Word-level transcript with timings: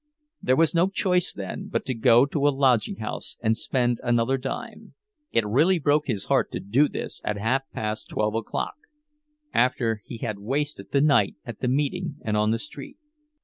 There 0.41 0.55
was 0.55 0.73
no 0.73 0.87
choice 0.89 1.31
then 1.31 1.67
but 1.67 1.85
to 1.85 1.93
go 1.93 2.25
to 2.25 2.47
a 2.47 2.49
lodging 2.49 2.95
house 2.95 3.37
and 3.39 3.55
spend 3.55 3.99
another 4.03 4.35
dime. 4.35 4.95
It 5.31 5.45
really 5.45 5.77
broke 5.77 6.07
his 6.07 6.25
heart 6.25 6.51
to 6.53 6.59
do 6.59 6.87
this, 6.89 7.21
at 7.23 7.37
half 7.37 7.69
past 7.71 8.09
twelve 8.09 8.33
o'clock, 8.33 8.77
after 9.53 10.01
he 10.03 10.17
had 10.17 10.39
wasted 10.39 10.89
the 10.91 11.01
night 11.01 11.35
at 11.45 11.59
the 11.59 11.67
meeting 11.67 12.15
and 12.25 12.35
on 12.35 12.49
the 12.49 12.57
street. 12.57 12.97